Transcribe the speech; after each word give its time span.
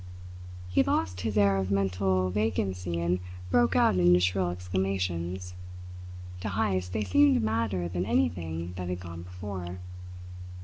He 0.67 0.81
lost 0.81 1.21
his 1.21 1.37
air 1.37 1.57
of 1.57 1.69
mental 1.69 2.31
vacancy 2.31 2.99
and 2.99 3.19
broke 3.51 3.75
out 3.75 3.97
into 3.97 4.19
shrill 4.19 4.49
exclamations. 4.49 5.53
To 6.39 6.49
Heyst 6.49 6.91
they 6.93 7.03
seemed 7.03 7.43
madder 7.43 7.87
than 7.87 8.07
anything 8.07 8.73
that 8.77 8.89
had 8.89 8.99
gone 8.99 9.21
before. 9.21 9.77